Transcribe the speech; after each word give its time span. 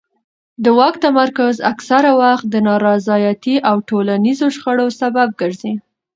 د 0.63 0.65
واک 0.77 0.95
تمرکز 1.05 1.55
اکثره 1.71 2.11
وخت 2.21 2.45
د 2.49 2.55
نارضایتۍ 2.67 3.55
او 3.69 3.75
ټولنیزو 3.89 4.47
شخړو 4.55 4.87
سبب 5.01 5.29
ګرځي 5.41 5.73